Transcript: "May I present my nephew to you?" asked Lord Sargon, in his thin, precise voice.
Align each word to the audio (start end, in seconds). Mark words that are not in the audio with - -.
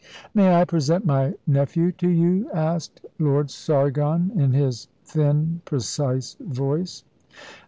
"May 0.33 0.55
I 0.55 0.65
present 0.65 1.05
my 1.05 1.35
nephew 1.45 1.91
to 1.91 2.09
you?" 2.09 2.49
asked 2.51 3.05
Lord 3.19 3.51
Sargon, 3.51 4.31
in 4.33 4.51
his 4.51 4.87
thin, 5.05 5.61
precise 5.63 6.35
voice. 6.39 7.03